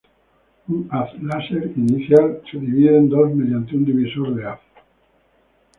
[0.69, 4.59] Un haz láser inicial se divide en dos mediante un divisor de haz.